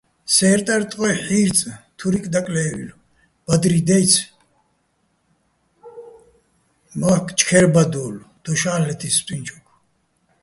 [0.33, 2.99] სე́რტარ ტყუჲჰ̦ი̆ ჰ̦ი́რწი̆, თურიკ დაკლე́ვილო̆,
[3.45, 4.29] ბადრი დაჲცი̆,
[6.99, 9.75] მო́ჰ̦კ ჩქე́რბადოლო̆, დოშ ა́ლ'ლეთ ის ფსტუჲნჩოგო̆.